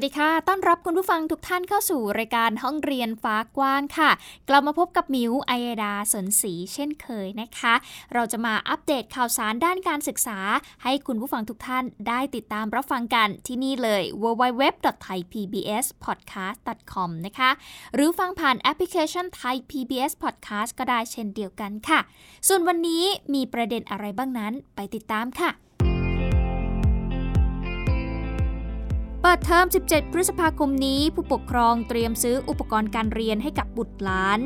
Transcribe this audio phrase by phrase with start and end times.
[0.00, 4.10] วัสดีค่ะ ต้อนรับคุณผู้ฟังทุกท่านเข้าสู่รายการห้องเรียนฟ้ากว้างค่ะ
[4.48, 7.74] กลับมาพบกับมิวไอยดาสนศรีเช่นเคยนะคะ
[8.14, 10.38] เราจะมาอัปเดตข่าวสารด้านการศึกษา
[10.84, 17.50] ให้คุณผู้ฟังทุกท่านได้ติดตามรับฟังกันที่นี่เลย www.thaipbspodcast.com นะคะ
[17.94, 22.00] หรือฟังผ่านแอปพลิเคชัน Thai PBS Podcast ก็ได้เช่นเดียวกันค่ะ
[22.48, 25.69] ส่วนวันนี้มีประเด็นอะไรบ้างนั้นไปติดตามค่ะ
[29.24, 34.40] เปิดเทอม 17 พฤษภาคมนี้ผู้ปกครองเตรียมซื้ออุปกรณ์การเรียนให้กับบุตรหลาน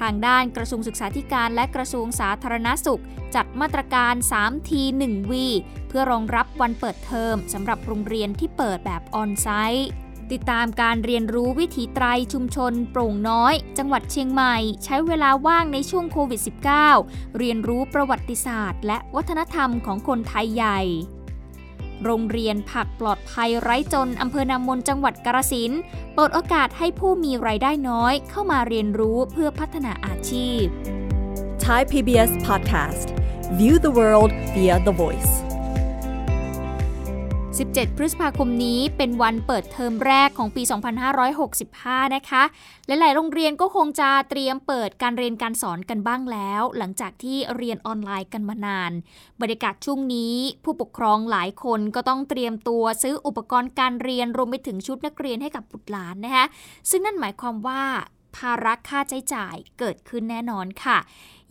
[0.00, 3.02] ทางด้านกระทรวงศึกษาธิการและกระทรวงสาธารณาสุข
[3.34, 5.46] จัดมาตรการ3ที1วี
[5.88, 9.88] เพื่อรองรับวันเปิดเทอมสำหรับโรงเรียนที่เปิดแบบออนไซต์
[10.32, 16.40] ติดตามการเรียนรู้วิถีไตรชุมชนโปร่งน้อย จังหวัดเชียงใหม่ ใช้เวลาว่างในช่วงโควิด
[16.88, 20.80] -19 เรียนรู้ประวัติศาสตร์ และวัฒนธรรมของคนไทยใหญ่
[22.04, 25.80] โรงเรียนผักปลอดภัยไร้จนอำเภอนามนจังหวัดกาฬสินธุ์
[26.14, 30.64] เปิดโอกาสให้ผู้มีไรายได้น้อยเข้ามาเรียนรู้เพื่อพัฒนาอาชีพ
[31.64, 33.06] Thai PBS Podcast
[33.58, 35.45] View the world via the voice
[37.56, 40.62] 17 พฤษภาคมนี้เป็นวันเปิดเทอมแรกของปี
[41.38, 42.42] 2565 นะคะ
[42.86, 48.92] หลาย ๆ โรงเรียนก็คงจะเตรียมเปิดการเรียนการสอนกันบ้างแล้ว หลังจากที่เรียนออนไลน์กันมานาน
[49.40, 56.46] บรรยากาศช่วงนี้ ผู้ปกครองหลายคนก็ต้องเตรียมตัวซื้ออุปกรณ์การเรียนรวมไปถึงชุดนักเรียนให้กับบุตรหลานนะคะ
[56.90, 57.82] ซึ่งนั่นหมายความว่า
[58.36, 60.98] ภาระค่าใช้จ่ายเกิดขึ้นแน่นอนค่ะ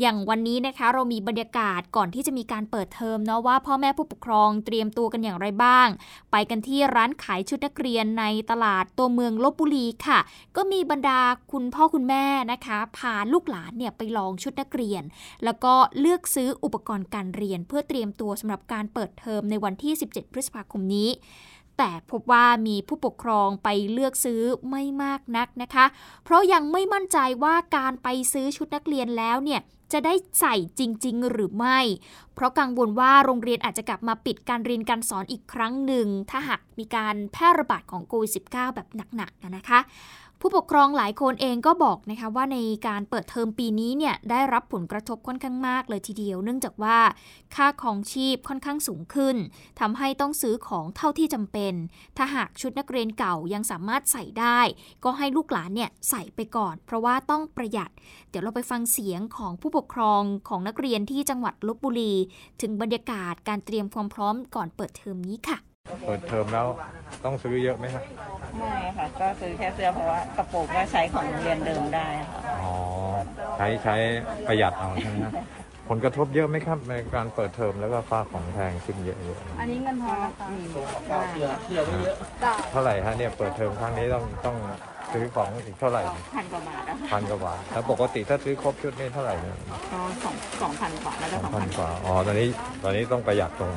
[0.02, 5.88] อย่างวันนี้นะคะเรามีบรรยากาศก่อนที่จะมีการเปิดเทอมเนาะว่าพ่อแม่ผู้ปกครองเตรียมตัวกันอย่างไรบ้าง
[6.32, 10.20] ไปกันที่ร้านขายชุดนักเรียนในตลาดตัวเมืองลบบุรีค่ะ
[10.56, 11.20] ก็มีบรรดา
[11.52, 15.04] คุณพ่อคุณแม่นะคะพาลูกหลานเนี่ยไปลองชุดนักเรียน
[15.44, 21.10] แล้วก็เลือกซื้ออุปกรณ์การเรียน เพื่อเตรียมตัวสำหรับการเปิดเทอมในวันที่ 17 พฤษภาคมนี้
[21.78, 25.86] แต่พบว่ามีผู้ปกครองไปเลือกซื้อไม่มากนักนะคะ
[26.24, 29.62] เพราะยังไม่มั่นใจว่าการไปซื้อชุดนักเรียนแล้วเนี่ย
[29.94, 31.80] จะได้ใส่จริง ๆ หรือไม่
[32.34, 39.80] เพราะกังวลว่าโรงเรียนอาจจะกลับมาปิดการเรียนการสอนอีกครั้งหนึ่ง ถ้าหากมีการแพร่ระบาดของโควิด -19 แบบหนักๆนะคะ
[40.48, 42.58] ผู้ปกครองหลายคนเองก็บอกนะคะว่าใน
[42.88, 46.98] การเปิดเทอมปีนี้เนี่ยได้รับผลกระทบค่อนข้างมากเลยทีเดียว เนื่องจากว่า
[47.56, 49.36] ค่าของชีพค่อนข้างสูงขึ้น
[49.80, 51.74] ทำให้ต้องซื้อของเท่าที่จำเป็น
[52.18, 54.60] ถ้าหากชุดนักเรียนเก่ายังสามารถใส่ได้
[55.04, 57.92] ก็ให้ลูกหลานเนี่ยใส่ไปก่อน เพราะว่าต้องประหยัด
[58.30, 62.14] เดี๋ยวเราไปฟังเสียงของผู้ปกครองของนักเรียนที่จังหวัดลบบุรี
[62.62, 65.75] ถึงบรรยากาศการเตรียมความพร้อมก่อนเปิดเทอมนี้ค่ะ
[66.06, 66.68] เปิดเทอมแล้ว
[67.26, 68.04] ต้องซื้อเยอะไหมครับ
[68.58, 72.74] ไม่ค่ะก็ซื้อแค่เสื้อเพราะว่ากระโปรงก็ใช้ของโรงเรียนเดิมได้ค่ะอ๋อ
[73.58, 73.96] ใช้ใช้
[74.48, 75.34] ประหยัดเอาใช่ไหมครับ
[75.90, 80.50] ผลกระทบเยอะไหมครับในการเปิดเทอมแล้วก็ค่าของแพงขึ้นเยอะๆอันนี้เงินทอนนะคะ
[82.72, 84.58] เท่าไหร่ฮะเนี่ยเปิดเทอมครั้งนี้ต้องต้อง
[85.16, 86.02] ซื้อของอีกเท่าไหร่
[86.36, 89.58] พันกว่าบาทพันกว่าบาทแล้วปกติถ้าซื้อครบชุดนี่เท่าไหร่เนี่ย
[89.92, 92.48] ก็สองสองพันกว่าแล้วก็สองพันกว่าอ๋อตอนนี้
[92.84, 93.72] ตอนนี้ต้องประหยัดตรง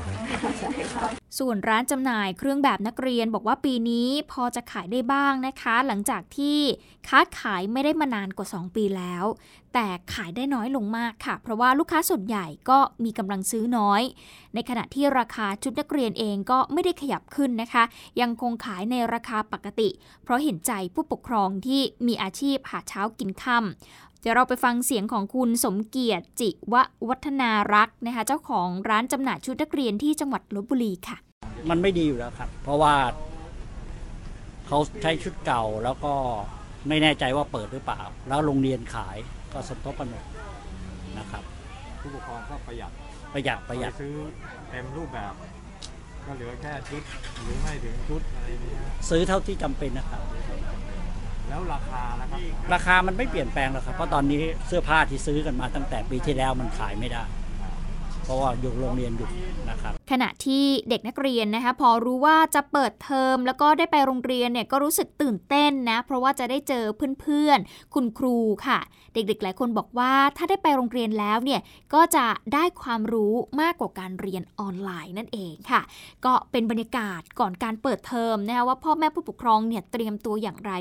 [0.58, 6.58] ใช่ค่ะ ส่วนร้านจำหน่ายเครื่องแบบนักเรียนบอกว่าปีนี้พอจะขายได้บ้างนะคะ หลังจากที่
[7.08, 9.24] ค้าขายไม่ได้มานานกว่า 2 ปีแล้ว
[9.80, 14.02] แต่ขายได้น้อยลงมากค่ะ เพราะว่าลูกค้าส่วนใหญ่ก็มีกำลังซื้อน้อย
[14.54, 17.84] ในขณะที่ราคาชุดนักเรียนเองก็ไม่ได้ขยับขึ้นนะคะ
[18.20, 19.88] ยังคงขายในราคาปกติ
[20.24, 26.74] เพราะเห็นใจผู้ปกครองที่มีอาชีพหาเช้ากินค่ำเดี๋ยวเราไปฟังเสียงของคุณสมเกียรติจิว
[27.08, 31.16] วัฒนารักนะคะ เจ้าของร้านจำหน่ายชุดนักเรียนที่จังหวัดลบบุรีค่ะ
[31.70, 32.94] มันไม่ดีอยู่แล้วครับ เพราะว่า
[34.66, 36.14] เขาใช้ชุดเก่าแล้วก็
[36.88, 39.18] ไม่แน่ใจว่าเปิดหรือเปล่า แล้วโรงเรียนขาย
[39.52, 40.24] ก็สมทบกันหมด
[41.18, 41.42] นะครับ
[42.00, 42.92] ผู้ปกครองก็ประหยัด
[43.34, 44.14] ประหยัดประหยัดซื้อ
[44.70, 45.32] เต็มรูปแบบ
[46.26, 47.02] ก็เหลือแค่ชุด
[47.42, 48.72] หรือไม่ถึงชุดอะไรนี้
[49.10, 50.22] ซื้อเท่าที่จำเป็นนะครับ
[51.48, 52.40] แล้วราคานะครับ
[52.74, 57.22] ราคามันไม่เปลี่ยนแปลงหรอกครับ เพราะตอนนี้เสื้อผ้าที่ซื้อกันมาตั้งแต่ปีที่แล้วมันขายไม่ได้
[58.24, 59.30] เพราะว่าอยู่โรงเรียนหยุด
[59.70, 66.84] นะครับ ขณะที่เด็กนักเรียนนะคะพอรู้ว่าจะเปิดเทอมแล้วก็ได้ไปโรงเรียนเนี่ยก็รู้สึกตื่นเต้นนะเพราะว่าจะได้เจอ
[67.20, 68.78] เพื่อนๆ คุณครูค่ะ
[69.14, 71.60] เด็กๆ หลายคนบอกว่าถ้าได้ไปโรงเรียนแล้วเนี่ย
[71.94, 75.80] ก็จะได้ความรู้มากกว่าการเรียนออนไลน์นั่นเองค่ะ
[76.24, 80.72] ก็เป็นบรรยากาศก่อนการเปิดเทอมนะคะว่าพ่อแม่ผู้ปกครองเนี่ยเตรียมตัวอย่างไร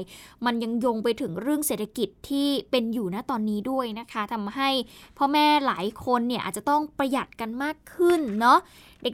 [0.45, 4.69] มันยังโยงไปถึงเรื่องเศรษฐกิจที่เป็นอยู่ณตอนนี้ด้วยนะคะทำให้
[5.17, 8.59] พ่อแม่หลายคนเนี่ยอาจจะต้องประหยัดกันมากขึ้นเนาะ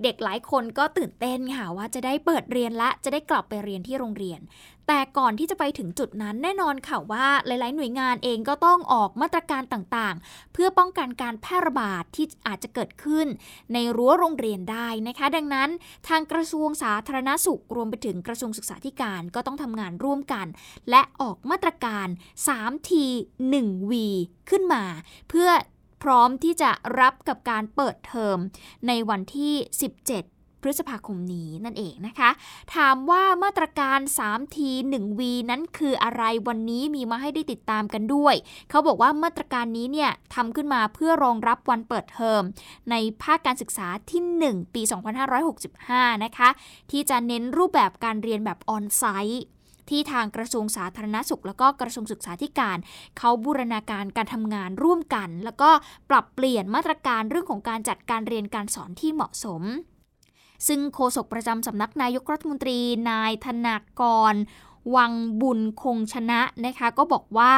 [0.03, 4.41] เด็กๆ หลายคนก็ตื่นเต้นค่ะว่าจะได้เปิดเรียนและจะได้กลับไปเรียนที่โรงเรียน
[4.87, 13.27] แต่ก่อนที่จะไปถึงจุดนั้นแน่นอนค่ะว่าหลาย ๆ หน่วยงานเองก็ต้องออกมาตรการต่างๆ เพื่อป้องกันการแพร่ระบาดที่อาจจะเกิดขึ้น
[13.73, 15.69] ในรั้วโรงเรียนได้นะคะ ดังนั้น
[16.07, 20.47] ทางกระทรวงสาธารณสุขรวมไปถึงกระทรวงศึกษาธิการก็ต้องทำงานร่วมกัน
[20.89, 22.07] และออกมาตรการ
[22.47, 22.91] 3T
[23.53, 23.93] 1V
[24.49, 24.83] ขึ้นมา
[25.29, 25.49] เพื่อ
[26.03, 28.37] พร้อมที่จะรับกับการเปิดเทอม
[28.87, 32.29] ในวันที่ 17พฤษภาคมนี้นั่นเองนะคะ
[32.75, 34.57] ถามว่ามาตรการ 3T
[34.93, 38.35] 1V นั้นคืออะไรวันนี้มีมาให้ได้ติดตามกันด้วย
[38.69, 42.41] เขาบอกว่ามาตรการนี้เนี่ยทำขึ้นมาเพื่อรองรับวันเปิดเทอม
[42.91, 44.21] ในภาคการศึกษาที่
[44.51, 44.81] 1 ปี
[45.53, 46.49] 2565 นะคะ
[46.91, 49.43] ที่จะเน้นรูปแบบการเรียนแบบออนไซต์
[49.89, 52.77] ที่ทางกระทรวงสาธารณสุข แล้วก็กระทรวงศึกษาธิการ
[53.17, 55.69] เขาบูรณาการการทำงานร่วมกัน แล้วก็
[56.09, 59.63] ปรับเปลี่ยนมาตรการเรื่องของการจัดการเรียนการสอนที่เหมาะสม
[60.67, 64.01] ซึ่งโฆษกประจำสำนักนายกรัฐมนตรี นายธนาก
[64.31, 64.33] ร
[64.95, 67.53] วังบุญคงชนะนะคะก็บอกว่า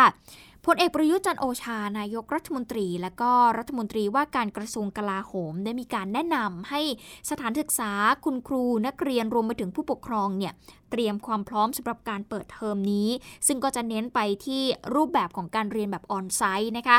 [0.66, 6.81] พลเอกประยุทธ์จันโอชานายกรัฐมนตรี และก็รัฐมนตรีว่าการกระทรวงกลาโหม ได้มีการแนะนำให้
[7.30, 7.92] สถานศึกษา
[8.25, 10.54] คุณครูนักเรียนรวมไปถึงผู้ปกครองเนี่ย
[10.91, 13.09] เตรียมความพร้อมสำหรับการเปิดเทอมนี้
[13.47, 14.61] ซึ่งก็จะเน้นไปที่
[14.95, 16.97] รูปแบบของการเรียนแบบออนไซต์นะคะ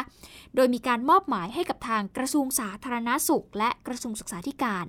[0.54, 4.86] โดยมีการมอบหมายให้กับทางกระทรวงสาธารณสุข และกระทรวงศึกษาธิการ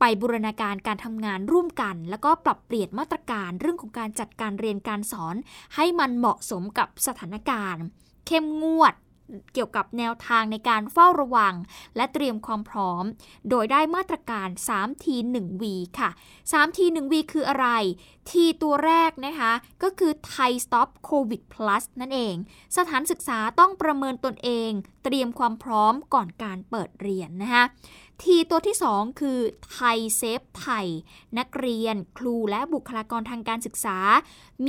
[0.00, 5.36] ไปบูรณาการการทำงานร่วมกัน แล้วก็ปรับเปลี่ยนมาตรการเรื่องของการจัดการเรียนการสอน
[5.74, 7.84] ให้มันเหมาะสมกับสถานการณ์
[8.26, 8.94] เข้มงวด
[9.52, 11.54] เกี่ยวกับแนวทางในการเฝ้าระวัง
[11.96, 13.04] และเตรียมความพร้อม
[13.50, 15.06] โดยได้มาตรการ 3T
[15.36, 15.64] 1V
[15.98, 16.10] ค่ะ
[16.52, 17.68] 3T 1V คืออะไร
[18.30, 19.52] ทีตัวแรกนะคะ
[19.82, 22.34] ก็คือ Thai Stop COVID Plus นั่นเอง
[22.76, 24.70] สถานศึกษาต้องประเมินตนเอง
[25.04, 27.64] เตรียมความพร้อมก่อนการเปิดเรียนนะคะ
[28.22, 29.38] ทีตัวที่ 2 คือ
[29.72, 30.86] ไทยเซฟไทย
[31.38, 33.98] นักเรียน ครูและบุคลากรทางการศึกษา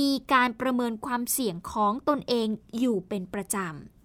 [0.00, 3.97] มีการประเมินความเสี่ยงของตนเองอยู่เป็นประจำ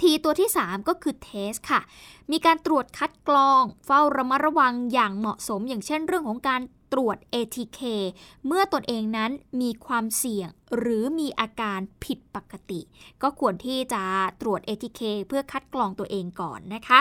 [0.00, 1.80] ทีตัวที่ 3 ก็คือเทสค่ะ
[2.30, 6.60] มีการตรวจคัดกรอง เฝ้าระมัดระวังอย่างเหมาะสม อย่างเช่นเรื่องของการ
[6.92, 7.80] ตรวจ ATK
[8.46, 9.30] เมื่อตนเองนั้น
[9.60, 12.80] มีความเสี่ยงหรือมีอาการผิดปกติ
[13.22, 14.02] ก็ควรที่จะ
[14.40, 17.00] ตรวจ ATK เพื่อคัดกรองตัวเองก่อนนะคะ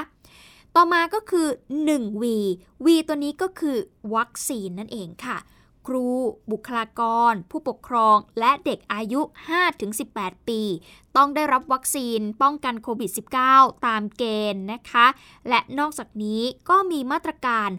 [0.75, 1.47] ต่อมาก็คือ
[1.89, 2.23] 1V
[2.85, 3.77] V ตัวนี้ก็คือ
[4.15, 5.37] วัคซีนนั่นเองค่ะ
[5.88, 6.07] ครู
[6.51, 7.01] บุคลาก
[7.31, 9.21] ร ผู้ปกครอง และเด็กอายุ
[9.83, 10.62] 5-18 ปี
[11.15, 13.12] ต้องได้รับวัคซีนป้องกันโควิด
[13.47, 15.07] -19 ตามเกณฑ์นะคะ
[15.50, 17.69] และนอกจากนี้ก็มีมาตรการ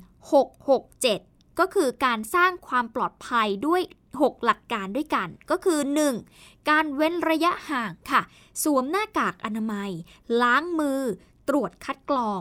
[0.74, 3.82] 667 ก็คือการสร้างความปลอดภัยด้วย
[4.14, 5.80] 6 หลักการด้วยกัน ก็คือ
[6.24, 6.70] 1.
[6.70, 8.22] การเว้นระยะห่างค่ะ
[8.62, 9.90] สวมหน้ากากอนามัย
[10.42, 11.02] ล้างมือ
[11.48, 12.40] ตรวจคัดกรอง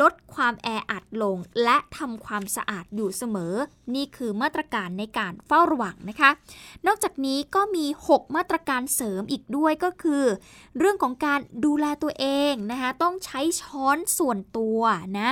[0.00, 3.54] ลดความแออัดลง และทำความสะอาดอยู่เสมอ
[3.94, 6.30] นี่คือมาตรการในการเฝ้าระวังนะคะ
[6.86, 10.24] นอกจากนี้ก็มี 6 มาตรการเสริมอีกด้วยก็คือ
[10.78, 14.80] เรื่องของการดูแลตัวเองนะคะต้องใช้ช้อนส่วนตัว
[15.18, 15.30] นะ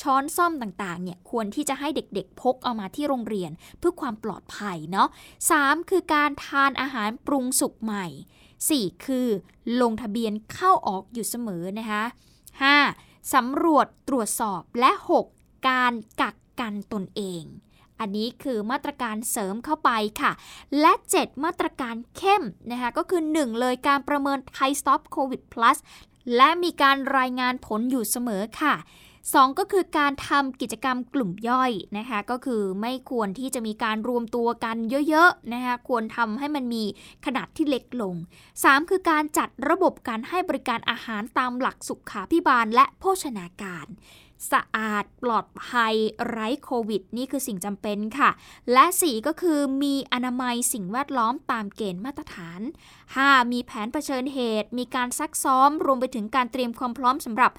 [0.00, 5.08] ช้อนซ่อมต่างๆเนี่ยควรที่จะให้เด็กๆ พกเอามาที่โรงเรียนเพื่อความปลอดภัยเนาะ
[5.48, 8.06] 3 คือการทานอาหารปรุงสุกใหม่
[8.56, 9.28] 4 คือ
[9.80, 12.04] ลงทะเบียนเข้าออกอยู่เสมอนะคะ
[12.66, 13.34] 5.
[13.34, 14.92] สำรวจตรวจสอบและ
[15.28, 15.68] 6.
[15.68, 17.44] การกักกันตนเอง
[18.00, 20.32] อันนี้คือมาตรการเสริมเข้าไปค่ะ
[20.80, 25.78] และ 7 มาตรการเข้มนะคะก็คือ 1 เลยการประเมิน Thai Stop COVID Plus
[26.36, 28.74] และมีการรายงานผลอยู่เสมอค่ะ
[29.26, 34.76] 2 ก็คือการทำกิจกรรมกลุ่มย่อยนะคะก็คือไม่ควรที่จะมีการรวมตัวกัน
[35.08, 36.84] เยอะๆนะคะควรทำให้มันมี
[37.26, 38.14] ขนาดที่เล็กลง
[38.52, 43.88] 3 คือการจัดระบบการให้บริการอาหารตามหลักสุขาพิบาลและโภชนาการ
[44.52, 45.94] สะอาดปลอดภัย
[46.28, 48.30] ไร้โควิด นี่คือสิ่งจำเป็นค่ะ
[48.72, 52.60] และ 4 ก็คือมีอนามัยสิ่งแวดล้อมตามเกณฑ์มาตรฐาน
[53.06, 53.52] 5.
[53.52, 57.52] มีแผนเผชิญเหตุ มีการซักซ้อม รวมไปถึงการเตรียมความพร้อมสำหรับ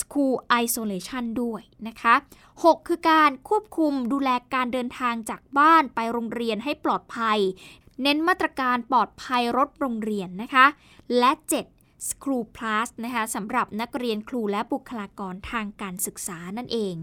[0.00, 2.14] School Isolation ด้วยนะคะ
[2.52, 7.38] 6 คือการควบคุมดูแลการเดินทางจากบ้านไปโรงเรียนให้ปลอดภัย
[8.02, 10.66] เน้นมาตรการปลอดภัยรถโรงเรียนนะคะ
[11.18, 11.32] และ
[11.72, 16.94] 7 School Plus นะคะสำหรับนักเรียนครูและบุคลากรทางการศึกษานั่นเอง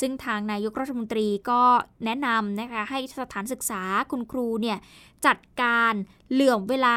[0.00, 1.62] ซึ่งทางนายกรัฐมนตรีก็
[2.04, 4.78] แนะนำนะคะให้สถานศึกษาคุณครูเนี่ย
[5.26, 5.92] จัดการ
[6.32, 6.96] เหลื่อมเวลา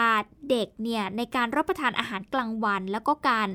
[0.50, 3.50] เด็กเนี่ยในการรับประทานอาหารกลางวัน แล้วก็การ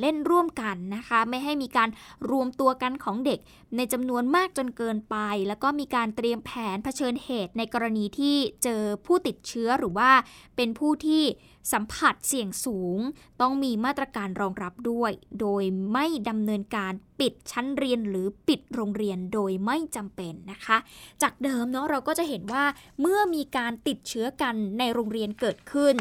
[0.00, 1.88] เล่นร่วมกันนะคะ ไม่ให้มีการ
[2.30, 3.40] รวมตัวกันของเด็ก
[3.76, 5.16] ในจำนวนมากจนเกินไป
[5.48, 10.10] แล้วก็มีการเตรียมแผนเผชิญเหตุในกรณีที่เจอผู้ติดเชื้อหรือว่า
[10.56, 11.24] เป็นผู้ที่
[11.72, 12.98] สัมผัสเสี่ยงสูง
[13.40, 20.78] ต้องมีมาตรการรองรับด้วย โดยไม่ดำเนินการปิดชั้นเรียนหรือปิดโรงเรียนโดยไม่จำเป็นนะคะ
[21.22, 22.64] จากเดิมเนาะเราก็จะเห็นว่า
[23.00, 25.94] เมื่อมีการติดเชื้อกันในโรงเรียนเกิดขึ้น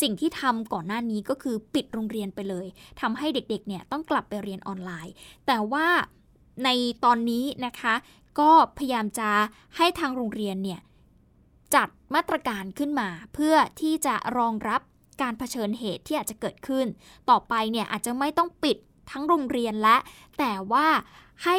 [0.00, 2.66] สิ่งที่ทำก่อนหน้านี้ก็คือปิดโรงเรียนไปเลย
[3.00, 5.14] ทำให้เด็กๆเนี่ยต้องกลับไปเรียนออนไลน์
[5.46, 5.86] แต่ว่า
[6.64, 6.68] ใน
[7.04, 7.94] ตอนนี้นะคะ
[8.40, 9.30] ก็พยายามจะ
[9.76, 10.80] ให้ทางโรงเรียนเนี่ย
[11.74, 14.80] จัดมาตรการขึ้นมา เพื่อที่จะรองรับ
[15.22, 16.86] การเผชิญเหตุที่อาจจะเกิดขึ้น
[17.30, 18.76] ต่อไปเนี่ยอาจจะไม่ต้องปิด
[19.10, 19.96] ทั้งโรงเรียนและ
[20.38, 20.86] แต่ว่า
[21.44, 21.56] ให้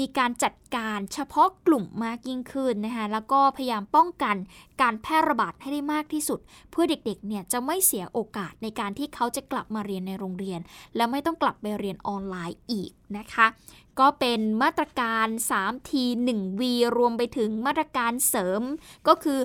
[0.00, 4.36] มีการจัดการเฉพาะกลุ่มมากยิ่งขึ้นนะคะแล้วก็พยายามป้องกัน
[4.82, 6.40] การแพร่ระบาดให้ได้มากที่สุด
[6.70, 10.60] เพื่อเด็กๆเนี่ยจะไม่เสียโอกาสในการที่เขาจะกลับมาเรียนในโรงเรียน
[10.96, 13.46] และไม่ต้องกลับไปเรียนออนไลน์อีกนะคะ
[14.00, 15.90] ก็เป็นมาตรการ 3T
[16.28, 16.62] 1V
[16.96, 18.62] รวมไปถึงมาตรการเสริม
[19.08, 19.38] ก็คือ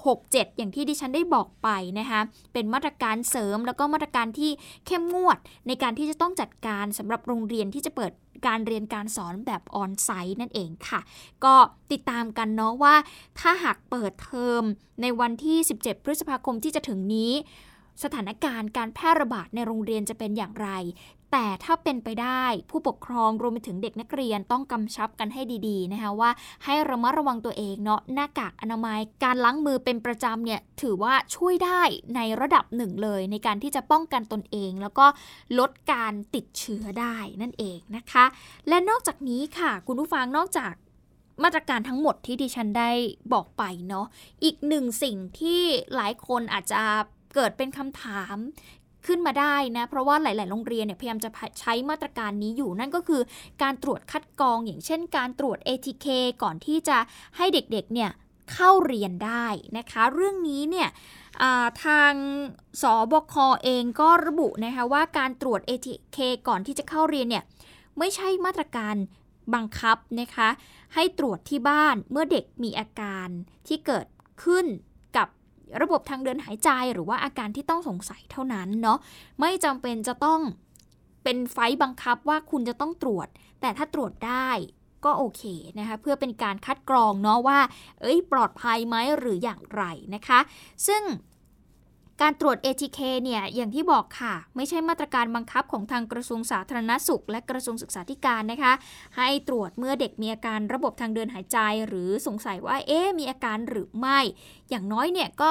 [0.00, 1.68] 667 อย่างที่ดิฉันได้บอกไป
[1.98, 2.20] นะคะ
[2.52, 4.50] เป็นมาตรการเสริมแล้วก็มาตรการที่
[4.86, 8.12] เข้มงวดในการที่จะต้องจัดการสำหรับโรงเรียนที่จะเปิด
[8.46, 11.00] การเรียนการสอนแบบออนไซต์นั่นเองค่ะ
[11.44, 11.54] ก็
[11.92, 12.94] ติดตามกันเนาะว่า
[13.38, 14.62] ถ้าหากเปิดเทอม
[15.02, 17.32] ในวันที่ 17 พฤษภาคมที่จะถึงนี้
[18.02, 20.68] สถานการณ์การแพร่ระบาดในโรงเรียนจะเป็นอย่างไร
[21.32, 26.30] แต่ถ้าเป็นไปได้ผู้ปกครองรวมไปถึงเด็กนักเรียนต้องกำชับกันให้ดีๆนะคะว่า
[26.64, 31.82] ให้ระมัดระวังตัวเองเนาะหน้ากากอนามัย การล้างมือเป็นประจำเนี่ยถือว่าช่วยได้
[32.16, 35.06] ในระดับหนึ่งเลย ในการที่จะป้องกันตนเอง แล้วก็
[35.58, 38.24] ลดการติดเชื้อได้นั่นเองนะคะ
[38.68, 40.72] และนอกจากนี้ค่ะ คุณผู้ฟังนอกจาก
[41.42, 42.90] มาตรการทั้งหมดที่ดิฉันได้
[43.32, 44.06] บอกไปเนาะ
[44.44, 45.62] อีกหนึ่งสิ่งที่
[45.94, 46.82] หลายคนอาจจะ
[47.34, 48.36] เกิดเป็นคำถาม
[49.06, 53.22] ขึ้นมาได้นะเพราะว่าหลาย ๆ โรงเรียนเนี่ยพยายามจะใช้มาตรการนี้อยู่นั่นก็คือ
[53.62, 56.06] การตรวจคัดกรองอย่างเช่น การตรวจ ATK
[56.42, 56.98] ก่อนที่จะ
[57.36, 58.10] ให้เด็ก ๆ เนี่ย
[58.52, 59.46] เข้าเรียนได้
[59.78, 60.88] นะคะ เรื่องนี้เนี่ย
[61.84, 62.12] ทาง
[62.82, 67.44] สบคอเองก็ระบุนะคะว่าการตรวจ ATK ก่อนที่จะเข้าเรียนเนี่ย
[67.98, 68.94] ไม่ใช่มาตรการ
[69.54, 70.48] บังคับนะคะ
[70.94, 73.28] ให้ตรวจที่บ้านเมื่อเด็กมีอาการ
[73.66, 74.06] ที่เกิด
[74.44, 74.66] ขึ้น
[75.80, 78.98] ระบบทางเดินหายใจหรือว่าอาการที่ต้องสงสัยเท่านั้นเนาะ
[79.40, 80.40] ไม่จำเป็นจะต้อง
[81.24, 83.28] เป็นไฟบังคับว่าคุณจะต้องตรวจ
[83.60, 84.50] แต่ถ้าตรวจได้
[85.04, 85.42] ก็โอเค
[85.78, 87.60] นะคะเพื่อเป็นการคัดกรองเนาะว่า
[88.00, 89.82] เอ้ยปลอดภัยไหมหรืออย่างไร
[90.14, 90.40] นะคะ
[90.86, 91.02] ซึ่ง
[92.22, 98.72] การตรวจ ATK เนี่ยอย่างที่บอกค่ะ ไม่ใช่มาตรการบังคับของทางกระทรวงสาธารณสุข และกระทรวงศึกษาธิการนะคะ
[99.16, 104.18] ให้ตรวจเมื่อเด็กมีอาการระบบทางเดินหายใจ หรือสงสัยว่าเอ๊มีอาการหรือไม่
[104.70, 105.50] อย่างน้อยเนี่ยก็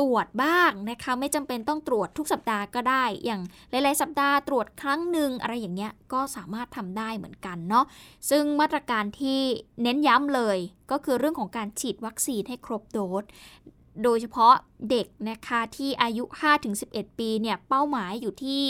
[0.00, 7.84] ตรวจบ้างนะคะ ไม่จำเป็นต้องตรวจทุกสัปดาห์ก็ได้ อย่างหลาย ๆ สัปดาห์ตรวจครั้งหนึ่งอะไรอย่างเงี้ยก็สามารถทำได้เหมือนกันเนาะ
[8.30, 9.40] ซึ่งมาตรการที่
[9.82, 10.58] เน้นย้ำเลย
[10.90, 13.24] ก็คือเรื่องของการฉีดวัคซีนให้ครบโดส
[14.02, 14.54] โดยเฉพาะ
[14.90, 16.24] เด็กนะคะที่อายุ
[16.72, 18.62] 5-11 ปีเนี่ยเป้าหมายอยู่ที่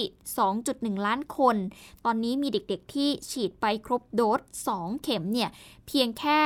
[0.51, 1.57] 2.1 ล้านคน
[2.05, 4.41] ตอนนี้มีเด็กๆที่ฉีดไปครบโดส
[4.79, 5.51] 2 เข็มเนี่ย
[5.87, 6.41] เพียงแค่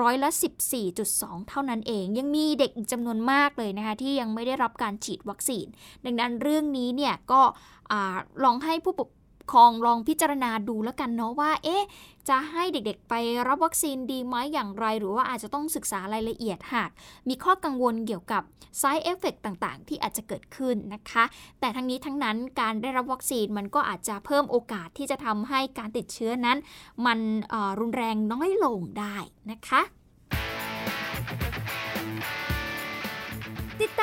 [0.00, 0.30] ร้อยละ
[0.88, 5.66] 14.2 เท่านั้นเอง ยังมีเด็กอีกจำนวนมากเลยนะคะที่ยังไม่ได้รับการฉีดวัคซีน
[6.04, 7.42] ดังนั้นเรื่องนี้เนี่ยก็
[8.44, 9.10] ลองให้ผู้ปก
[9.52, 11.84] ครองลองพิจารณาดูแล้วกันเนาะว่า เอ๊ะ
[12.28, 13.14] จะให้เด็กๆไป
[13.48, 16.90] รับวัคซีนดีไหมอย่างไร หรือว่าอาจจะต้องศึกษารายละเอียดหาก
[17.28, 18.42] มีข้อกังวลเกี่ยวกับ
[18.80, 21.24] side effect ต่างๆ ที่อาจจะเกิดขึ้นนะคะ
[21.60, 26.58] แต่ทั้งนี้ทั้งนั้นการได้รับวัคซีนมันก็อาจจะเพิ่มโอกาสที่จะทำให้การติดเชื้อนั้น
[27.06, 27.18] มัน
[27.80, 29.16] รุนแรงน้อยลงได้
[29.50, 29.82] นะคะ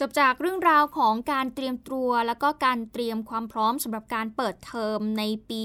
[0.00, 5.60] จบจากเรื่องราวของการเตรียมตัว แล้วก็การเตรียมความพร้อมสำหรับการเปิดเทอมในปี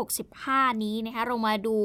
[0.00, 1.76] 2565 นี้นะคะเรามาดู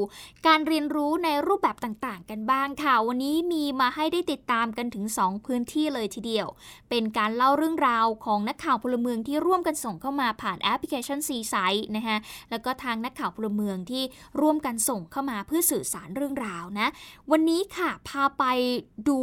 [0.46, 6.46] การเรียนรู้ในรูปแบบต่างๆ กันบ้างค่ะ วันนี้มีมาให้ได้ติดตามกันถึง 2 พื้นที่เลยทีเดียว
[6.90, 12.16] เป็นการเล่าเรื่องราวของนักข่าวพลเมืองที่ร่วมกันส่งเข้ามาผ่านแอปพลิเคชัน C-Site นะคะ
[12.50, 14.02] แล้วก็ทางนักข่าวพลเมืองที่
[14.40, 16.88] ร่วมกันส่งเข้ามาเพื่อสื่อสารเรื่องราวนะ
[17.30, 18.44] วันนี้ค่ะพาไป
[19.08, 19.18] ดู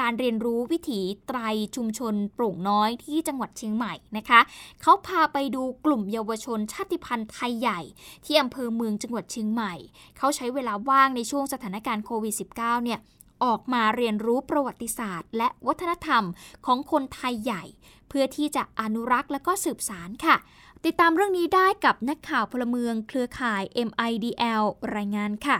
[0.00, 1.40] การเรียนรู้วิถีไตร
[1.74, 4.40] ชุมชนโปร่งน้อยที่จังหวัดเชียงใหม่นะคะ
[4.82, 7.80] เขาพาไปดูกลุ่มเยาวชนชาติพันธุ์ไทยใหญ่
[8.24, 9.74] ที่อำเภอเมืองจังหวัดเชียงใหม่
[10.18, 13.00] เขาใช้เวลาว่างในช่วงสถานการณ์โควิด -19 เนี่ย
[13.44, 16.24] ออกมาเรียนรู้ประวัติศาสตร์ และวัฒนธรรม
[16.66, 17.64] ของคนไทยใหญ่
[18.08, 20.36] เพื่อที่จะอนุรักษ์และก็สืบสารค่ะ
[20.84, 24.64] ติดตามเรื่องนี้ได้กับนักข่าวพลเมืองเครือข่าย MIDL
[24.96, 25.58] รายงานค่ะ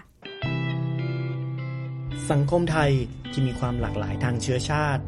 [2.30, 2.90] สังคมไทย
[3.32, 5.02] ที่มีความหลากหลายทางเชื้อชาติ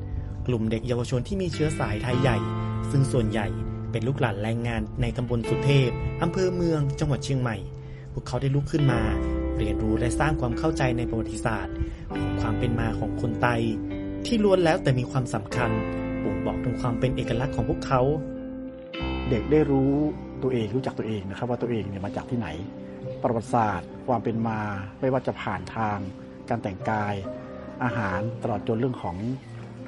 [0.49, 2.38] กลุ่มเด็กเยาวชนที่มีเชื้อสายไทยใหญ่
[2.90, 3.47] ซึ่งส่วนใหญ่
[3.93, 5.90] เป็นลูกหลานแรงงานในตำบลสุเทพ
[6.23, 7.57] อำเภอเมืองจังหวัดเชียงใหม่
[8.12, 9.00] พวกเขาได้ลุกขึ้นมา
[9.57, 11.75] เรียนรู้และสร้างความเข้าใจในประวัติศาสตร์
[12.12, 13.47] ของความเป็นมาของคนไต
[14.26, 15.71] ที่ล้วนแล้วแต่มีความสำคัญ
[16.25, 18.02] บ่งบอกถึงความเป็นเอกลักษณ์ของพวกเขา
[19.31, 19.93] เด็กได้รู้
[20.43, 22.49] ตัวเองรู้จักตัวเองนะครับ ว่าตัวเองเนี่ยมาจากที่ไหน
[23.23, 24.61] ประวัติศาสตร์ ความเป็นมา
[25.00, 25.99] ไม่ว่าจะผ่านทาง
[26.49, 27.14] การแต่งกาย
[27.85, 29.17] อาหารตลอดจนเรื่องของ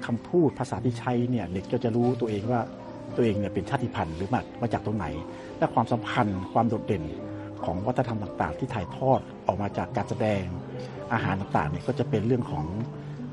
[0.06, 2.60] คำพูดภาษาที่ใช้เนี่ยเด็กก็จะรู้ตัวเองว่า
[3.16, 5.06] ตัวเองเนี่ยเป็นชาติพันธุ์หรือมามาจากตรงไหน
[5.58, 7.04] และความสัมพันธ์ความโดดเด่น
[7.64, 10.42] ของวัฒนธรรมต่างๆ ที่ถ่ายทอดออกมาจากการแสดง
[11.12, 12.64] อาหารต่างๆเนี่ยก็จะเป็นเรื่องของ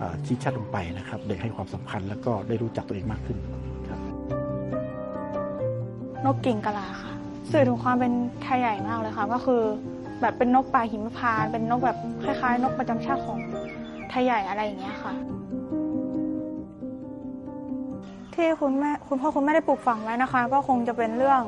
[0.02, 3.38] อชี้ชัดลงไปนะครับ เด็กให้ความสำคัญแล้วก็ได้รู้จักตัวเองมากขึ้น
[3.90, 4.00] ครับ
[6.26, 7.14] นกกิ่งกะลาค่ะ
[7.52, 9.62] สื่อถึงความเป็นไทยใหญ่มากเลยค่ะ ก็คือ
[10.22, 13.40] แบบเป็นนกป่าหิมพาน เป็นนกแบบคล้ายๆ นกประจำชาติของ
[14.10, 15.14] ไทยใหญ่อะไรอย่างเงี้ยค่ะ
[18.38, 21.42] ที่คุณแม่คุณพ่อคุณแม่ได้ปลูกฝังไว้นะคะ ก็คงจะเป็นเรื่อง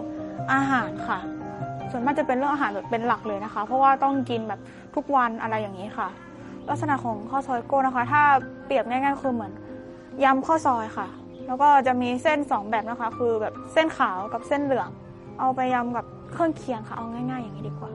[0.54, 1.20] อาหารค่ะ
[1.92, 4.60] ส่วนมากจะเป็นเรื่องอาหารแบบเป็นหลักเลยนะคะ เพราะว่าต้องกินแบบ
[4.96, 6.10] ทุกวันอะไรอย่างนี้ค่ะ
[6.70, 8.22] ลักษณะของข้าวซอยโก้นะคะ ถ้า
[8.66, 9.52] เปรียบง่ายๆคือเหมือน
[10.24, 11.08] ยำข้าวซอยค่ะ
[11.48, 14.90] แล้วก็จะมีเส้นสองแบบนะคะ คือแบบเส้นขาวกับเส้นเหลือง
[15.40, 17.92] เอาไปยำกับเครื่องเคียงค่ะ เอาง่าย ๆ อย่างนี้ดีกว่า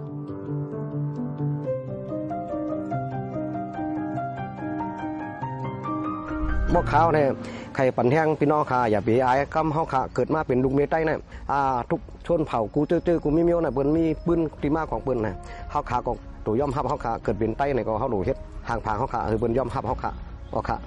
[6.75, 7.28] บ่ขาวเนี่ย
[7.75, 11.19] ไข่ปั่นแห้งพี่น้องค่ะอย่าไปอายกำเฮาค่ะเกิดมาเป็นลูกเมียใต้เนี่ย
[11.52, 15.35] อ่าทุกชนเผ่ากูตื้อๆกูมีเมียวน่ะเปิ้นมีปืนที่มาของเปิ้นน่ะ
[15.71, 16.12] เฮาขาก็
[16.47, 18.37] ตัวยอมรับเฮาค่ะเกิดเป็นใต้เนี่ยก็เฮาดูเฮ็ด
[18.69, 20.12] ห่างผางเฮาค่ะคือเปิ้นยอมรับเฮาค่ะ
[20.52, 20.78] บ่ค่ะ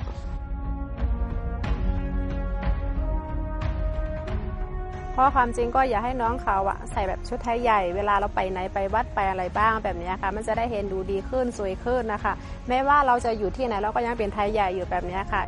[5.13, 12.33] เพราะความจริงก็อย่าให้น้องเขาอะใส่แบบชุดไทยใหญ่ เวลาเราไปไหนไปวัดไปอะไรบ้างแบบนี้ค่ะ มันจะได้เห็นดูดีขึ้นสวยขึ้นนะคะ
[12.69, 15.43] แม้ว่าเราจะอยู่ที่ไหนเราก็ยังเป็นไทยใหญ่อยู่แบบนี้ค่ะ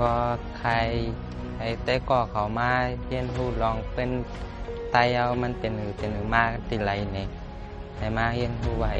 [0.00, 0.12] ก็
[0.58, 0.72] ใคร
[1.60, 2.70] ไอ้เต้ก็เขามา
[3.08, 4.10] เรียนรู้ลองเป็น
[4.90, 7.28] ไตเอามันเป็นหนึ่งเป็นหนึ่งมากติไรเนี่ย
[7.98, 8.94] ให้มาเรียนรู้ไว้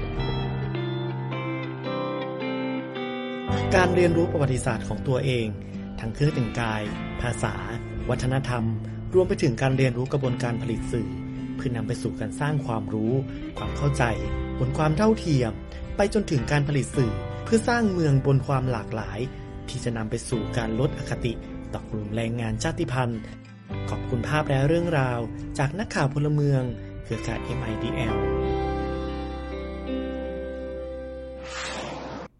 [3.74, 5.46] การเรียนรู้ประวัติศาสตร์ของตัวเอง
[6.00, 6.82] ทั้งเครื่องแต่งกาย
[7.22, 7.54] ภาษา
[8.10, 8.64] วัฒนธรรม
[9.14, 11.08] รวมไปถึงการเรียนรู้กระบวนการผลิตสื่อ
[11.56, 13.12] เพื่อนำไปสู่การสร้างความรู้
[13.58, 14.04] ความเข้าใจ
[14.58, 15.52] บนความเท่าเทียม
[15.96, 17.12] ไปจนถึงการผลิตสื่อ
[17.44, 19.18] เพื่อสร้างเมืองบนความหลากหลาย
[19.70, 21.32] ที่จะนำไปสู่การลดอคติ
[21.74, 23.20] ต่อกลุ่มแรงงานชาติพันธุ์
[23.90, 25.18] ขอบคุณภาพและเรื่องราว
[25.58, 26.62] จากนักข่าวพลเมือง
[27.04, 28.35] เครือข่าย MIDL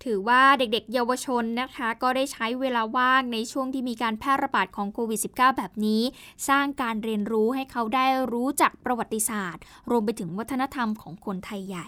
[0.07, 6.03] ถือว่าเด็กๆ เยาวชนนะคะ ก็ได้ใช้เวลาว่างในช่วงที่มีการแพร่ระบาดของโควิด -19 แบบนี้
[6.49, 11.87] สร้างการเรียนรู้ให้เขาได้รู้จักประวัติศาสตร์ รวมไปถึงวัฒนธรรมของคนไทยใหญ่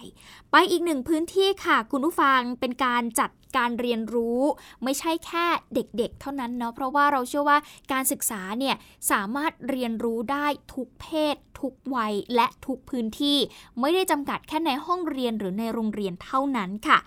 [0.51, 4.41] ไปอีกหนึ่งพื้นที่ค่ะ คุณผู้ฟังเป็นการจัดการเรียนรู้
[4.83, 7.57] ไม่ใช่แค่เด็กๆ เท่านั้นเนาะเพราะว่าเราเชื่อว่า
[7.91, 8.75] การศึกษาเนี่ย
[9.11, 13.37] สามารถเรียนรู้ได้ทุกเพศ ทุกวัยและทุกพื้นที่
[13.79, 16.97] ไม่ได้จำกัดแค่ในห้องเรียนหรือในโรงเรียนเท่านั้นค่ะ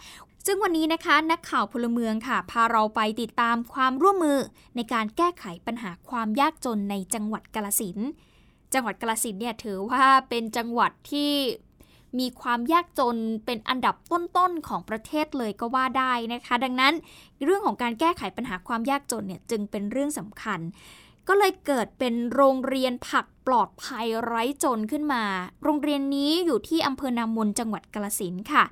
[0.46, 4.38] ซึ่งวันนี้นะคะนักข่าวพลเมืองค่ะ พาเราไปติดตามความร่วมมือ
[4.76, 7.98] ในการแก้ไขปัญหาความยากจนในจังหวัดกาลสิน
[8.74, 11.32] จังหวัดกาลสินเนี่ยถือว่าเป็นจังหวัดที่
[12.18, 16.94] มีความยากจนเป็นอันดับต้นๆของประเทศเลยก็ว่าได้นะคะ ดังนั้น
[17.44, 20.60] เรื่องของการแก้ไขปัญหาความยากจนเนี่ยจึงเป็นเรื่องสำคัญ
[21.28, 25.24] ก็เลยเกิดเป็นโรงเรียนผักปลอดภัยไร้จนขึ้นมา
[25.64, 28.64] โรงเรียนนี้อยู่ที่อำเภอนามนจังหวัดกาลสินค่ะ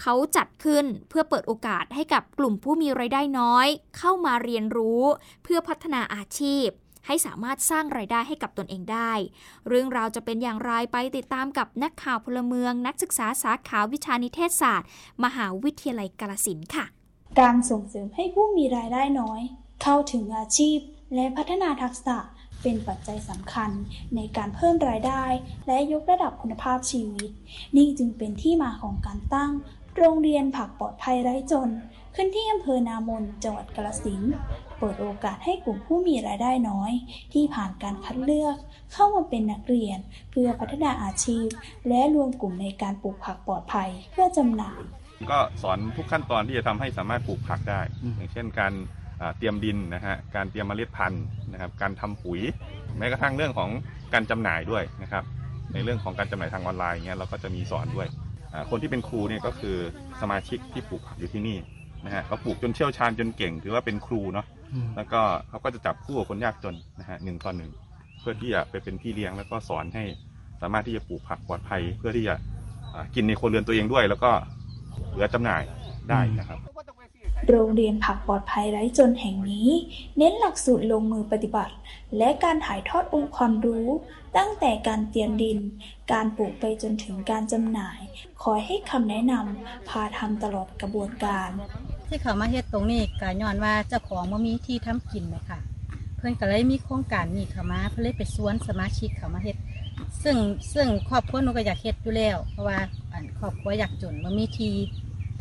[0.00, 3.66] เขาจัดขึ้นเพื่อเปิดโอกาสให้กับกลุ่มผู้มีไรายได้น้อย
[3.98, 5.02] เข้ามาเรียนรู้
[5.42, 6.66] เพื่อพัฒนาอาชีพ
[7.06, 9.12] ให้สามารถสร้างไรายได้ให้กับตนเองได้
[9.68, 14.88] เรื่องราวจะเป็นอย่างไรไปติดตามกับนักข่าวพลเมือง นักศึกษาสาขาวิชานิเทศศาสตร์
[15.24, 16.84] มหาวิทยาลัยกาลสินค่ะ
[17.40, 19.40] การส่งเสริมให้ผู้มีรายได้น้อย
[19.82, 20.78] เข้าถึงอาชีพ
[21.14, 22.16] และพัฒนาทักษะ
[22.62, 23.70] เป็นปัจจัยสำคัญ
[24.16, 25.24] ในการเพิ่มรายได้
[25.66, 27.30] และยกระดับคุณภาพชีวิต
[27.76, 29.52] นี่จึงเป็นที่มาของการตั้ง
[30.00, 31.70] โรงเรียนผักปลอดภัยไร้จน
[32.14, 34.34] ขึ้นที่อำเภอนามนจังหวัดกาฬสินธุ์
[34.78, 36.92] เปิดโอกาสให้กลุ่มผู้มีรายได้น้อย
[37.32, 38.56] ที่ผ่านการคัดเลือก
[38.92, 39.98] เข้ามาเป็นนักเรียน
[40.30, 41.46] เพื่อพัฒนาอาชีพ
[41.88, 44.80] และรวมกลุ่มในการปลูกผักปลอดภัยเพื่อจำหน่าย
[45.30, 47.80] ก็สอนทุกขั้นตอนที่จะทำให้สามารถปลูกผักได้
[48.16, 48.72] อย่างเช่นการ
[49.38, 52.40] เตรียมดินนะฮะ การเตรียมเมล็ดพันธุ์นะครับ การทำปุ๋ย
[52.98, 53.70] แม้กระทั่งเรื่องของ
[54.14, 55.24] การจำหน่ายด้วยนะครับ
[55.72, 58.08] ในเรื่องของการจำหน่ายทางออนไลน์เงี้ยเราก็จะมีสอนด้วย
[58.70, 59.76] คนที่เป็นครูเนี่ยก็คือ
[60.20, 61.58] สมาชิกที่ปลูกผักอยู่ที่นี่
[62.04, 64.46] นะฮะเขาปลูกจนเชี่ยวชาญจนเก่งถือว่าเป็นครูเนาะ
[64.96, 67.70] แล้วก็เขาก็จะจับคู่กับคนยากจนนะฮะหนึ่งต่อหนึ่ง
[68.20, 70.04] เพื่อที่จะไปเป็นพี่เลี้ยงแล้วก็สอนให้
[70.60, 72.34] สามารถที่จะปลูกผักปลอดภัย เพื่อที่จะ
[73.14, 74.30] กินในครัวเรือนตัวเองด้วย แล้วก็
[75.10, 75.62] เหลือจำหน่าย
[76.10, 76.58] ได้นะครับ
[77.48, 79.68] โรงเรียนผักปลอดภัยไร้จนแห่งนี้
[80.18, 81.74] เน้นหลักสูตรลงมือปฏิบัติ
[82.18, 83.86] และการถ่ายทอดองค์ความรู้
[84.36, 85.58] ตั้งแต่การเตรียมดิน
[86.12, 88.00] การปลูกไปจนถึงการจำหน่าย
[88.42, 91.50] คอยให้คำแนะนำพาทำตลอดกระบวนการ
[92.08, 95.58] ที่เขามาเฮ็ดตรงนี้ก็ย้อนว่าเจ้าของบ่มีที่ทำกินไหมค่ะ
[96.16, 99.56] เพื่อนก็เลยมีโครงการนี้เข้ามาเพื่อเลยไปสวนสมาชิกเขามาเฮ็ด
[100.22, 100.36] ซึ่ง
[100.74, 102.78] ซึ่งครอบครัวหนูก็อยากเฮ็ดอยู่แล้ว เพราะว่า
[103.38, 104.72] ครอบครัวอยากจนบ่มีที่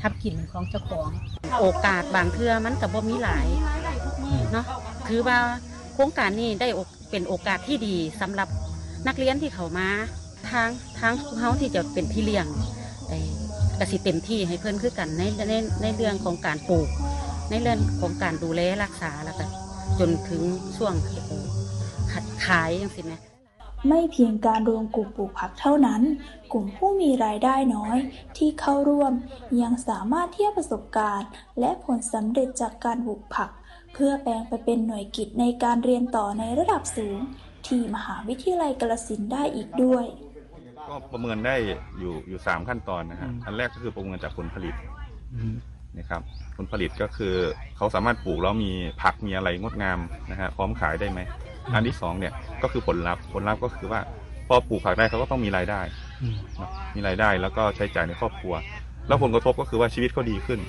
[0.02, 1.10] ทำกินของเจ้าของ
[1.60, 3.48] โอกาสบางเทื่อมันกับบ่มีหลาย
[4.52, 4.66] เนาะ
[5.08, 5.38] คือว่า
[5.94, 6.68] โครงการนี้ได้
[7.10, 8.48] เป็นโอกาสที่ดีสำหรับ
[9.08, 9.90] นักเรียนที่เขามา
[10.50, 12.46] ทางทางเฮาที่จะเป็นพี่เลี้ยง
[13.80, 16.88] กสิเต็มที่ให้เพื่อนคือกันในในในเรื่องของการปลูก
[17.50, 19.50] ในเรื่องของการดูแลรักษาแล้วกัน
[20.00, 20.42] จนถึง
[20.78, 20.94] ช่วง
[22.46, 23.22] ขายอย่างสินะ
[23.88, 26.02] ไม่เพียงการรวมกลุ่มปลูกผักเท่านั้น
[26.54, 27.98] กลุ่มผู้มีรายได้น้อย
[28.38, 29.14] ที่เข้าร่วม
[29.62, 33.50] ยังสามารถเทียบประสบการณ์ และผลสำเร็จจากการปลูกผัก
[33.94, 37.18] เพื่อแปลงไปเป็นหน่วยกิจในการเรียนต่อในระดับสูง
[37.68, 40.06] ที่มหาวิทยาลัยกาฬสินธุ์ได้อีกด้วย
[40.88, 41.56] ก็ประเมินได้
[42.00, 44.76] อยู่อยู่สามขั้นตอนนะฮะอันแรกก็คือประเมินจากผลผลิต
[45.98, 46.22] นะครับ
[46.58, 47.36] ผลผลิตก็คือ
[47.78, 50.00] เขาสามารถปลูกแล้วมีผักมีอะไรงดงาม
[50.32, 51.20] นะฮะพร้อมขายได้ไหม
[51.74, 54.02] อันที่สองเนี่ยก็คือผลลัพธ์ผลลัพธ์ก็คือว่า
[54.48, 55.82] พอปลูกผักได้เขาก็ต้องมีรายได้
[56.96, 58.54] มีรายได้แล้วก็ใช้จ่ายในครอบครัว
[59.08, 60.60] แล้วผลกระทบก็คือว่าชีวิตเขาดีขึ้น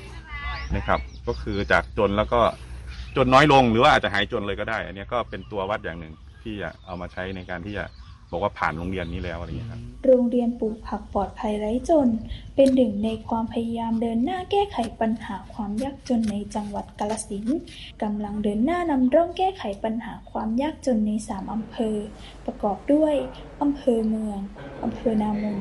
[0.77, 2.41] นะครับ ก็คือจากจนแล้วก็
[3.17, 7.85] จนน้อยลงหรือว่าอาจจะหายจนเลยก็ได้ อันนี้ก็เป็นตัววัดอย่างหนึ่งที่จะเอามาใช้ในการที่จะ
[8.31, 12.09] บอกว่าผ่านโรงเรียนนี้แล้วอะไรอย่างนี้ครับ โรงเรียนปลูกผักปลอดภัยไร้จน
[12.57, 17.47] เป็นหนึ่งในความพยายามเดินหน้าแก้ไขปัญหาความยากจนในจังหวัดกาฬสิน
[18.03, 21.97] กำลังเดินหน้านำร่องแก้ไขปัญหาความยากจนในสามอำเภอ
[22.47, 23.15] ประกอบด้วย
[23.63, 24.39] อำเภอเมือง
[24.85, 25.59] อำเภอนามน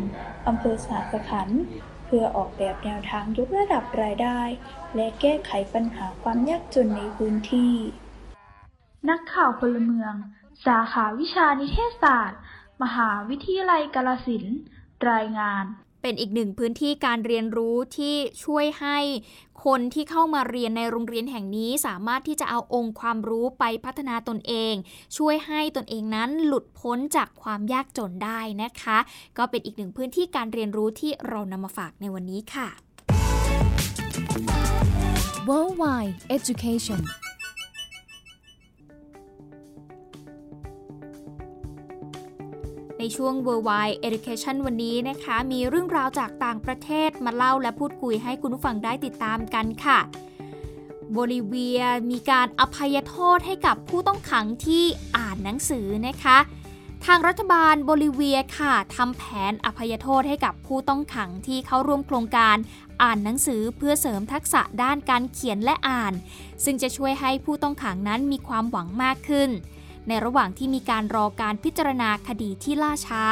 [0.48, 1.50] อำเภอสาสขัน
[2.06, 4.42] เพื่อออกแบบแนวทางยกระดับรายได้
[4.96, 7.74] และแก้ไขปัญหาความยากจนในพื้นที่
[9.10, 10.14] นักข่าวพลเมือง
[10.66, 12.40] สาขาวิชานิเทศศาสตร์
[12.84, 14.58] มหาวิทยาลัยกาฬสินธุ์
[15.12, 15.66] รายงาน
[16.02, 18.98] เป็นอีกหนึ่งพื้นที่การเรียนรู้ที่ช่วยให้
[19.66, 24.74] คนที่เข้ามาเรียนในโรงเรียนแห่งนี้สามารถที่จะเอาองค์ความรู้ไปพัฒนาตนเอง
[25.18, 28.98] ช่วยให้ตนเองนั้นหลุดพ้นจากความยากจนได้นะคะ
[29.38, 32.68] ก็เป็นอีกหนึ่งพื้นที่การเรียนรู้ที่เรานำมาฝากในวันนี้ค่ะ
[35.50, 37.02] Worldwide Education
[43.16, 50.00] ช่วง Worldwide Education วันนี้นะคะ มีเรื่องราวจากต่างประเทศมาเล่าและพูดคุยให้คุณผู้ฟังได้ติดตามกันค่ะ
[51.12, 54.84] โบลิเวียมีการอภัยโทษให้กับผู้ต้องขังที่
[55.18, 56.38] อ่านหนังสือนะคะ
[57.06, 62.58] ทางรัฐบาลโบลิเวียค่ะทำแผนอภัยโทษให้กับผู้ต้องขังที่เข้าร่วมโครงการ
[63.02, 66.14] อ่านหนังสือเพื่อเสริมทักษะด้านการเขียนและอ่าน
[66.64, 69.50] ซึ่งจะช่วยให้ผู้ต้องขังนั้นมีความหวังมากขึ้น
[70.08, 73.24] ในระหว่างที่มีการรอการพิจารณาคดีที่ล่าช้า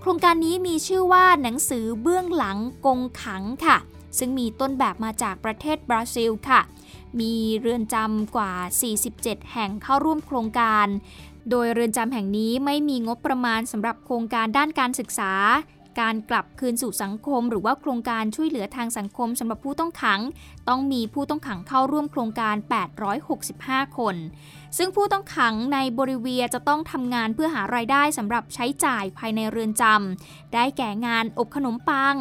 [0.00, 3.76] โครงการนี้มีชื่อว่าหนังสือเบื้องหลังกงขังค่ะ
[4.18, 6.60] ซึ่งมีต้นแบบมาจากประเทศบราซิลค่ะ
[7.20, 8.52] มีเรือนจำกว่า
[9.02, 10.86] 47 แห่งเข้าร่วมโครงการ
[11.50, 15.32] โดยเรือนจำแห่งนี้ไม่มีงบประมาณสำหรับโครงการด้านการศึกษา
[16.00, 20.20] การกลับคืนสู่สังคม หรือว่าโครงการช่วยเหลือทางสังคมสำหรับผู้ต้องขัง
[20.68, 22.56] ต้องมีผู้ต้องขังเข้าร่วมโครงการ
[23.26, 24.16] 865 คน
[24.78, 32.16] ซึ่งผู้ต้องขังในบริเวียจะต้องทำงานเพื่อหารายได้สำหรับใช้จ่ายภายในเรือนจำได้แก่งานอบขนมปัง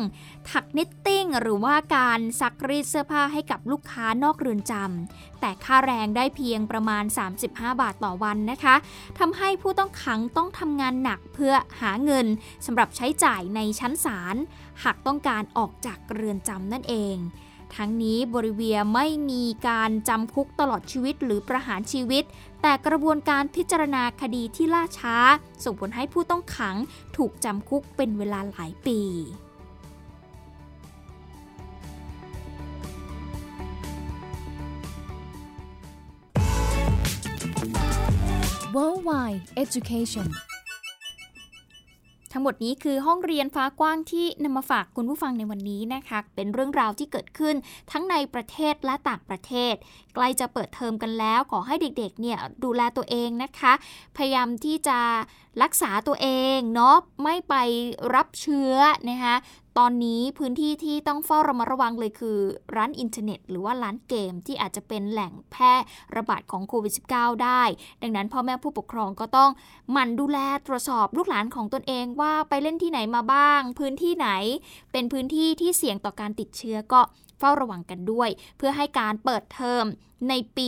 [0.51, 7.03] ถักนิตติ้ง หรือว่าการซักรีดเสื้อผ้าให้กับลูกค้านอกเรือนจำแต่ค่าแรงได้เพียงประมาณ
[7.43, 8.75] 35 บาทต่อวันนะคะ
[9.19, 12.27] ทำให้ผู้ต้องขังต้องทำงานหนักเพื่อหาเงิน
[12.65, 14.35] สำหรับใช้จ่ายในชั้นศาล
[14.83, 17.17] หากต้องการออกจากเรือนจำนั่นเอง
[17.75, 22.23] ทั้งนี้บริเวียไม่มีการจำคุกตลอดชีวิตหรือประหารชีวิต
[22.61, 25.15] แต่กระบวนการพิจารณาคดีที่ล่าช้า
[25.63, 26.75] ส่งผลให้ผู้ต้องขัง
[27.17, 29.01] ถูกจำคุกเป็นเวลาหลายปี
[38.75, 40.27] Worldwide Education
[42.31, 47.55] ทั้งหมดนี้คือห้องเรียนฟ้ากว้างที่นำมาฝากคุณผู้ฟังในวันนี้นะคะ เป็นเรื่องราวที่เกิดขึ้น
[47.91, 49.73] ทั้งในประเทศและต่างประเทศ
[50.15, 53.73] ใกล้จะเปิดเทอมกันแล้ว ขอให้เด็กๆเนี่ยดูแลตัวเองนะคะ
[54.17, 54.99] พยายามที่จะ
[55.61, 57.55] รักษาตัวเองเนาะไม่ไป
[58.15, 58.75] รับเชื้อ
[59.09, 59.35] นะคะ
[59.79, 62.37] ตอนนี้พื้นที่ที่ต้องเฝ้าระมัดระวังเลยคือ
[62.75, 65.73] ร้านอินเทอร์เน็ต หรือว่าร้านเกมที่อาจจะเป็นแหล่งแพร่
[66.15, 67.63] ระบาดของโควิด -19 ได้
[68.01, 69.51] ดังนั้นพ่อแม่ผู้ปกครองก็ต้อง
[69.91, 74.29] หมั่นดูแลตรวจสอบลูกหลานของตนเองว่าไปเล่นที่ไหนมาบ้าง พื้นที่ไหน
[74.91, 77.01] เป็นพื้นที่ที่เสี่ยงต่อการติดเชื้อก็
[77.41, 79.85] เฝ้าระวังกันด้วย เพื่อให้การเปิดเทอม
[80.29, 80.67] ในปี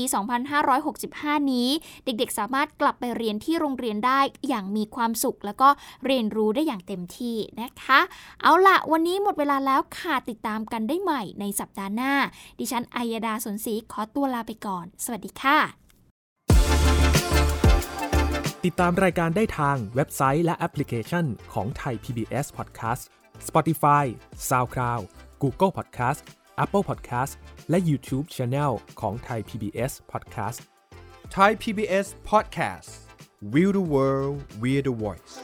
[0.75, 1.69] 2565 นี้
[2.05, 5.69] เด็กๆ สามารถกลับไปเรียนที่โรงเรียนได้อย่างมีความสุข แล้วก็
[6.05, 7.99] เรียนรู้ได้อย่างเต็มที่นะคะ
[8.41, 12.13] เอาละวันนี้หมดเวลาแล้วค่ะติดตามกันได้ใหม่ในสัปดาห์หน้า
[12.59, 15.57] ดิฉันอัยดาสนศรีขอตัวลาไปก่อน สวัสดีค่ะ
[18.65, 23.03] ติดตามรายการได้ทางเว็บไซต์และแอปพลิเคชันของไทย PBS Podcast
[23.47, 24.05] Spotify
[24.49, 25.03] SoundCloud
[25.41, 26.21] Google Podcast
[26.64, 27.32] Apple Podcast
[27.70, 30.58] และ YouTube Channel ของ Thai PBS Podcast
[31.36, 32.90] Thai PBS Podcast
[33.52, 35.34] We the World We the Voice